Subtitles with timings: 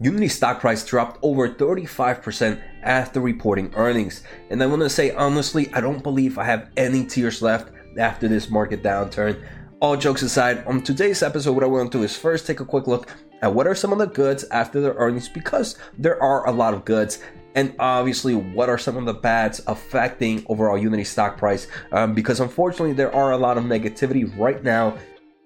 [0.00, 4.22] Unity stock price dropped over 35% after reporting earnings.
[4.48, 8.28] And I want to say honestly, I don't believe I have any tears left after
[8.28, 9.44] this market downturn.
[9.80, 12.64] All jokes aside, on today's episode, what I want to do is first take a
[12.64, 13.08] quick look
[13.42, 16.74] at what are some of the goods after their earnings because there are a lot
[16.74, 17.20] of goods
[17.56, 22.40] and obviously what are some of the bads affecting overall unity stock price um, because
[22.40, 24.96] unfortunately there are a lot of negativity right now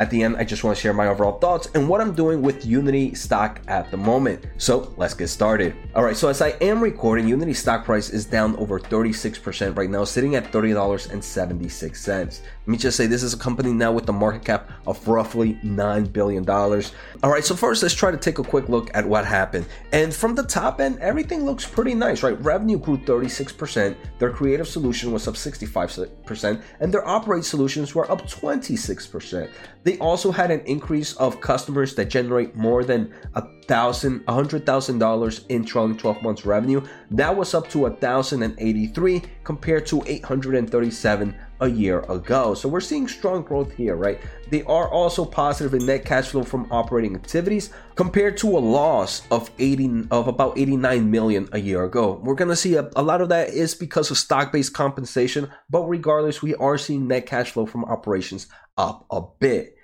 [0.00, 2.40] at the end, I just want to share my overall thoughts and what I'm doing
[2.40, 4.46] with Unity stock at the moment.
[4.56, 5.76] So let's get started.
[5.94, 9.90] All right, so as I am recording, Unity stock price is down over 36% right
[9.90, 12.08] now, sitting at $30.76.
[12.08, 15.56] Let me just say this is a company now with a market cap of roughly
[15.62, 16.48] $9 billion.
[16.48, 19.66] All right, so first let's try to take a quick look at what happened.
[19.92, 22.40] And from the top end, everything looks pretty nice, right?
[22.40, 28.22] Revenue grew 36%, their creative solution was up 65%, and their operate solutions were up
[28.22, 29.50] 26%.
[29.90, 34.64] They also had an increase of customers that generate more than a thousand, a hundred
[34.64, 36.80] thousand dollars in trailing 12 months revenue.
[37.10, 42.54] That was up to a thousand and eighty-three compared to 837 a year ago.
[42.54, 44.20] So we're seeing strong growth here, right?
[44.48, 49.26] They are also positive in net cash flow from operating activities compared to a loss
[49.32, 52.20] of 80 of about 89 million a year ago.
[52.22, 56.42] We're to see a, a lot of that is because of stock-based compensation, but regardless,
[56.42, 58.46] we are seeing net cash flow from operations
[58.78, 59.76] up a bit.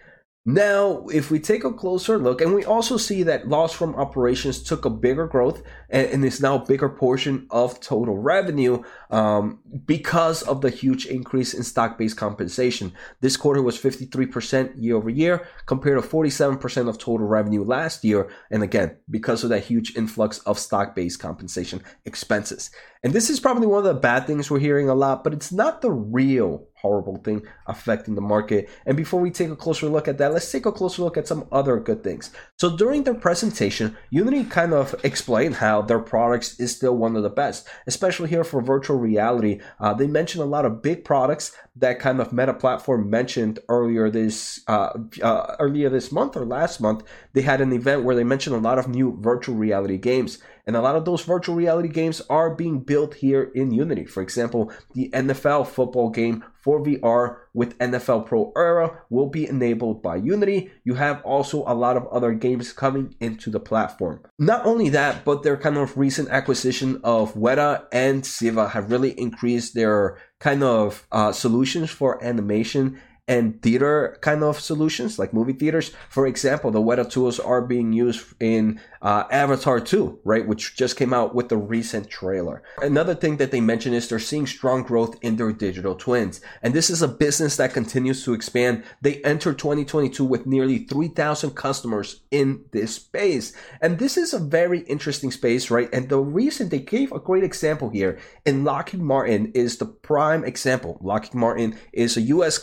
[0.49, 4.63] Now, if we take a closer look, and we also see that loss from operations
[4.63, 9.59] took a bigger growth and, and is now a bigger portion of total revenue um,
[9.85, 12.93] because of the huge increase in stock based compensation.
[13.21, 18.31] This quarter was 53% year over year compared to 47% of total revenue last year.
[18.49, 22.71] And again, because of that huge influx of stock based compensation expenses.
[23.03, 25.51] And this is probably one of the bad things we're hearing a lot, but it's
[25.51, 28.69] not the real horrible thing affecting the market.
[28.87, 31.29] And before we take a closer look at that, let's take a closer look at
[31.29, 32.31] some other good things.
[32.59, 37.23] So during their presentation, Unity kind of explained how their products is still one of
[37.23, 39.61] the best, especially here for virtual reality.
[39.81, 44.11] Uh, they mentioned a lot of big products that kind of Meta platform mentioned earlier
[44.11, 47.05] this uh, uh, earlier this month or last month.
[47.35, 50.39] They had an event where they mentioned a lot of new virtual reality games.
[50.67, 54.05] And a lot of those virtual reality games are being built here in Unity.
[54.05, 60.03] For example, the NFL football game for VR with NFL Pro Era will be enabled
[60.03, 60.73] by Unity.
[60.83, 64.21] You have also a lot of other games coming into the platform.
[64.41, 69.13] Not only that, but their kind of recent acquisition of Weta and Ziva have really
[69.13, 75.53] increased their kind of uh, solutions for animation and theater kind of solutions like movie
[75.53, 75.93] theaters.
[76.09, 80.97] For example, the Weta tools are being used in uh, Avatar 2, right, which just
[80.97, 82.63] came out with the recent trailer.
[82.81, 86.41] Another thing that they mention is they're seeing strong growth in their digital twins.
[86.63, 88.85] And this is a business that continues to expand.
[89.03, 93.53] They entered 2022 with nearly 3,000 customers in this space.
[93.81, 95.89] And this is a very interesting space, right?
[95.93, 100.45] And the reason they gave a great example here in Lockheed Martin is the prime
[100.45, 100.99] example.
[101.01, 102.59] Lockheed Martin is a U.S.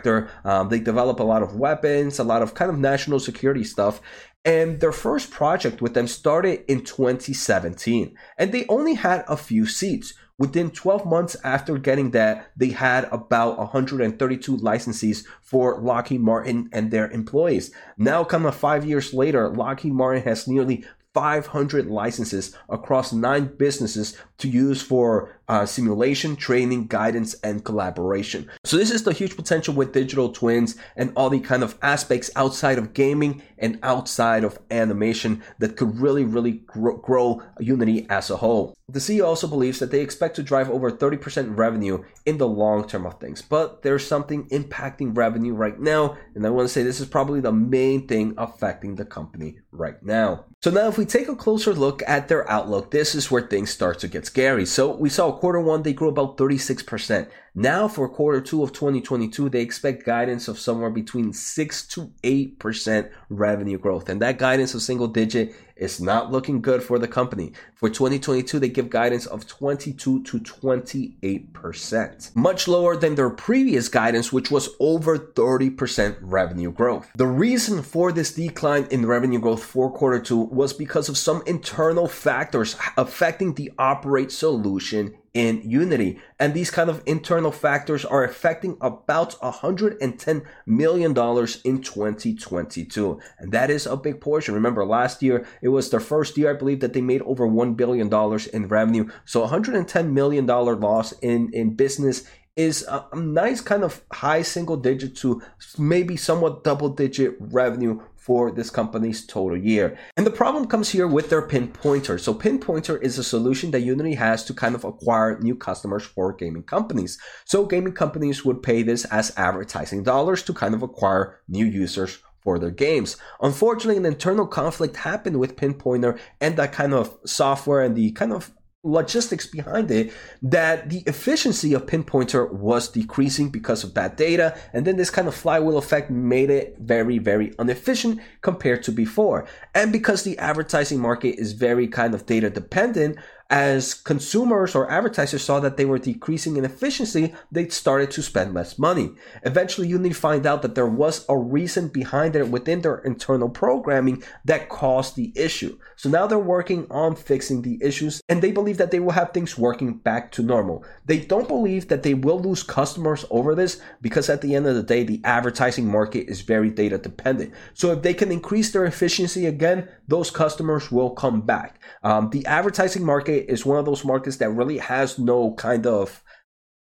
[0.00, 0.30] contractor.
[0.44, 4.00] Um, they develop a lot of weapons, a lot of kind of national security stuff.
[4.44, 9.66] And their first project with them started in 2017, and they only had a few
[9.66, 10.14] seats.
[10.38, 16.90] Within 12 months after getting that, they had about 132 licenses for Lockheed Martin and
[16.90, 17.70] their employees.
[17.98, 24.48] Now, of five years later, Lockheed Martin has nearly 500 licenses across nine businesses to
[24.48, 28.48] use for uh, simulation, training, guidance, and collaboration.
[28.64, 32.30] So this is the huge potential with digital twins and all the kind of aspects
[32.36, 38.30] outside of gaming and outside of animation that could really, really grow, grow Unity as
[38.30, 38.74] a whole.
[38.92, 42.86] The CEO also believes that they expect to drive over 30% revenue in the long
[42.88, 46.82] term of things, but there's something impacting revenue right now, and I want to say
[46.82, 50.46] this is probably the main thing affecting the company right now.
[50.62, 53.70] So now if we take a closer look at their outlook, this is where things
[53.70, 54.66] start to get scary.
[54.66, 57.28] So we saw quarter one, they grew about 36%.
[57.54, 63.10] Now for quarter two of 2022, they expect guidance of somewhere between 6 to 8%
[63.28, 64.08] revenue growth.
[64.08, 67.52] And that guidance of single digit is not looking good for the company.
[67.74, 74.32] For 2022, they give guidance of 22 to 28%, much lower than their previous guidance,
[74.32, 77.10] which was over 30% revenue growth.
[77.16, 81.42] The reason for this decline in revenue growth for quarter two was because of some
[81.46, 86.20] internal factors affecting the operate solution in Unity.
[86.38, 93.20] And these kind of internal factors are affecting about $110 million in 2022.
[93.38, 94.54] And that is a big portion.
[94.54, 97.76] Remember, last year, it was their first year, I believe, that they made over $1
[97.76, 98.12] billion
[98.52, 99.08] in revenue.
[99.24, 102.24] So $110 million loss in, in business
[102.56, 105.42] is a, nice kind of high single digit to
[105.78, 109.98] maybe somewhat double digit revenue for this company's total year.
[110.16, 112.20] And the problem comes here with their pinpointer.
[112.20, 116.34] So pinpointer is a solution that Unity has to kind of acquire new customers for
[116.34, 117.18] gaming companies.
[117.46, 122.18] So gaming companies would pay this as advertising dollars to kind of acquire new users
[122.42, 123.16] for their games.
[123.40, 128.32] Unfortunately, an internal conflict happened with Pinpointer and that kind of software and the kind
[128.32, 128.50] of
[128.82, 130.10] logistics behind it
[130.40, 135.28] that the efficiency of pinpointer was decreasing because of bad data and then this kind
[135.28, 139.46] of flywheel effect made it very very inefficient compared to before.
[139.74, 143.18] And because the advertising market is very kind of data dependent
[143.50, 148.54] as consumers or advertisers saw that they were decreasing in efficiency, they started to spend
[148.54, 149.10] less money.
[149.42, 152.98] Eventually, you need to find out that there was a reason behind it within their
[152.98, 155.76] internal programming that caused the issue.
[155.96, 159.32] So now they're working on fixing the issues and they believe that they will have
[159.32, 160.84] things working back to normal.
[161.04, 164.76] They don't believe that they will lose customers over this because at the end of
[164.76, 167.52] the day, the advertising market is very data dependent.
[167.74, 171.80] So if they can increase their efficiency again, those customers will come back.
[172.04, 176.22] Um, the advertising market is one of those markets that really has no kind of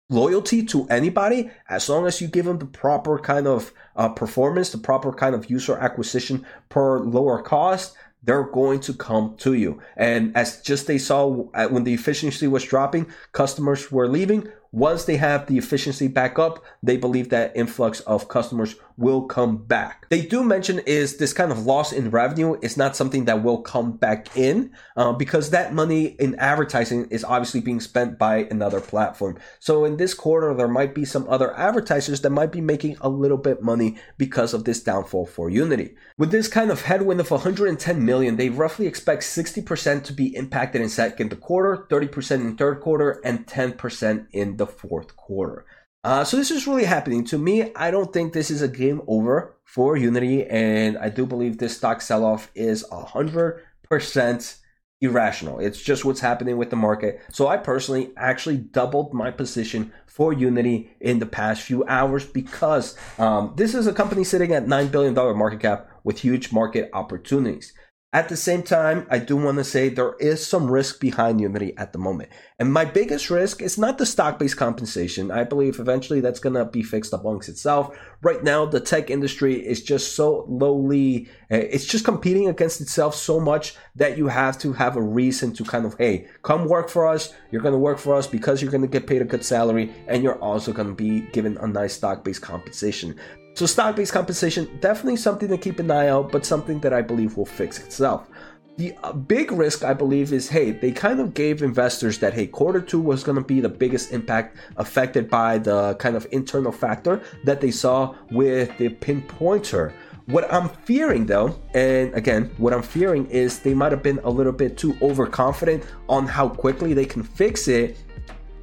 [0.10, 4.70] loyalty to anybody as long as you give them the proper kind of uh, performance,
[4.70, 7.96] the proper kind of user acquisition per lower cost.
[8.24, 9.82] They're going to come to you.
[9.96, 14.48] And as just they saw when the efficiency was dropping, customers were leaving.
[14.72, 19.58] Once they have the efficiency back up, they believe that influx of customers will come
[19.58, 20.06] back.
[20.10, 23.62] They do mention is this kind of loss in revenue is not something that will
[23.62, 28.82] come back in uh, because that money in advertising is obviously being spent by another
[28.82, 29.38] platform.
[29.60, 33.10] So in this quarter, there might be some other advertisers that might be making a
[33.10, 35.96] little bit money because of this downfall for Unity.
[36.18, 40.82] With this kind of headwind of 110 million, they roughly expect 60% to be impacted
[40.82, 45.66] in second quarter, 30% in third quarter, and 10% in the the fourth quarter.
[46.06, 47.24] Uh, so this is really happening.
[47.24, 51.26] To me, I don't think this is a game over for Unity, and I do
[51.26, 54.58] believe this stock sell-off is hundred percent
[55.02, 55.58] irrational.
[55.58, 57.22] It's just what's happening with the market.
[57.32, 62.96] So I personally actually doubled my position for Unity in the past few hours because
[63.18, 66.88] um, this is a company sitting at nine billion dollar market cap with huge market
[66.94, 67.74] opportunities.
[68.16, 71.74] At the same time, I do want to say there is some risk behind Unity
[71.76, 72.30] at the moment.
[72.58, 75.32] And my biggest risk is not the stock based compensation.
[75.32, 77.94] I believe eventually that's going to be fixed amongst itself.
[78.22, 83.16] Right now, the tech industry is just so lowly, eh, it's just competing against itself
[83.16, 86.88] so much that you have to have a reason to kind of, hey, come work
[86.88, 87.34] for us.
[87.52, 89.92] You're going to work for us because you're going to get paid a good salary
[90.08, 93.20] and you're also going to be given a nice stock based compensation.
[93.56, 97.38] So stock-based compensation, definitely something to keep an eye out, but something that I believe
[97.38, 98.28] will fix itself.
[98.76, 102.48] The uh, big risk, I believe, is hey, they kind of gave investors that hey,
[102.48, 106.74] quarter two was going to be the biggest impact affected by the kind of internal
[106.74, 109.94] factor that they saw with the pinpointer.
[110.26, 114.30] What I'm fearing though, and again, what I'm fearing is they might have been a
[114.30, 117.98] little bit too overconfident on how quickly they can fix it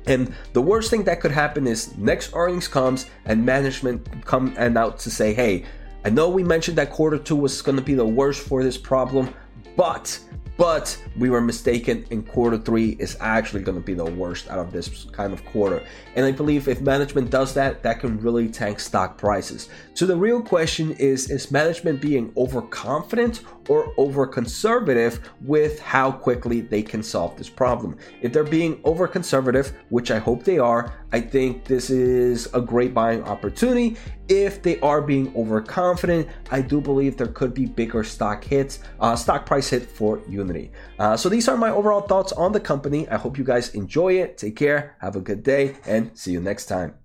[0.07, 4.77] and the worst thing that could happen is next earnings comes and management come and
[4.77, 5.65] out to say, hey,
[6.05, 8.77] I know we mentioned that quarter two was going to be the worst for this
[8.77, 9.33] problem,
[9.77, 10.19] but
[10.59, 14.59] but we were mistaken and quarter three is actually going to be the worst out
[14.59, 15.83] of this kind of quarter.
[16.15, 19.69] And i believe if management does that that can really tank stock prices.
[19.95, 26.61] So the real question is is management being overconfident or over conservative with how quickly
[26.61, 27.97] they can solve this problem.
[28.21, 32.61] If they're being over conservative which i hope they are i think this is a
[32.61, 33.97] great buying opportunity.
[34.29, 39.17] If they are being overconfident i do believe there could be bigger stock hits uh,
[39.17, 40.73] stock price hit for unity.
[40.99, 43.09] Uh, so these are my overall thoughts on the company.
[43.09, 44.39] I hope you guys enjoy it.
[44.39, 44.97] Take care.
[45.01, 46.95] Have a good day and see you next time